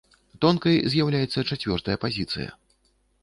Тонкай 0.43 0.77
з'яўляецца 0.93 1.45
чацвёртая 1.55 1.97
пазіцыя. 2.05 2.49